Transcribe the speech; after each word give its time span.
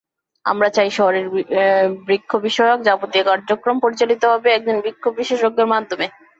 আমরা 0.45 0.67
চাই 0.69 0.89
শহরের 0.97 1.25
বৃক্ষবিষয়ক 2.07 2.79
যাবতীয় 2.83 3.23
কার্যক্রম 3.25 3.77
পরিচালিত 3.79 4.21
হবে 4.25 4.49
একজন 4.51 4.75
বৃক্ষ 4.83 5.03
বিশেষজ্ঞের 5.17 5.71
মাধ্যমে। 5.73 6.05